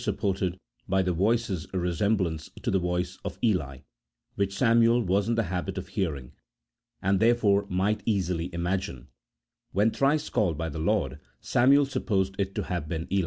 supported 0.01 0.57
by 0.89 1.03
the 1.03 1.13
voice's 1.13 1.67
resemblance 1.75 2.49
to 2.63 2.71
the 2.71 2.79
voice 2.79 3.19
of 3.23 3.37
Eli, 3.43 3.77
which 4.35 4.57
Samuel 4.57 5.03
was 5.03 5.27
in 5.29 5.35
the 5.35 5.43
habit 5.43 5.77
of 5.77 5.89
hearing, 5.89 6.31
and 7.03 7.19
therefore 7.19 7.67
might 7.69 8.01
easily 8.07 8.51
imagine; 8.51 9.09
when 9.73 9.91
thrice 9.91 10.27
called 10.27 10.57
by 10.57 10.69
the 10.69 10.79
Lord, 10.79 11.19
Samuel 11.39 11.85
supposed 11.85 12.33
it 12.39 12.55
to 12.55 12.63
have 12.63 12.87
been 12.89 13.07
Eh. 13.11 13.19